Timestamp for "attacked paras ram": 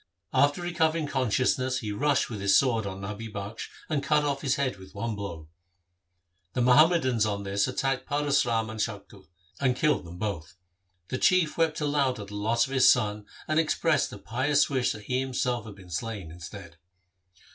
7.67-8.71